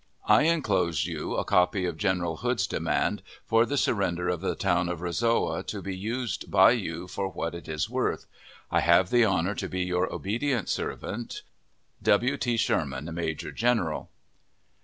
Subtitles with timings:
[0.25, 4.89] I inclose you a copy of General Hood's demand for the surrender of the town
[4.89, 8.25] of Resaoa, to be used by you for what it is worth.
[8.71, 11.43] I have the honor to be your obedient servant,
[12.01, 12.35] W.
[12.37, 12.57] T.
[12.57, 14.09] SHERMAN, Major General.